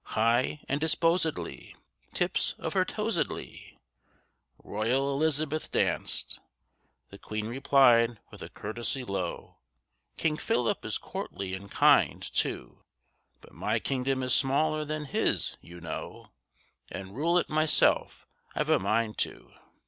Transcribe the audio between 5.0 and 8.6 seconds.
Elizabeth danced. The Queen replied with a